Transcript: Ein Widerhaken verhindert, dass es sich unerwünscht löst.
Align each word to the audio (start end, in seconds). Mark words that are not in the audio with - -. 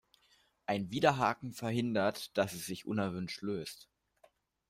Ein 0.65 0.89
Widerhaken 0.89 1.53
verhindert, 1.53 2.35
dass 2.35 2.53
es 2.53 2.65
sich 2.65 2.87
unerwünscht 2.87 3.43
löst. 3.43 3.87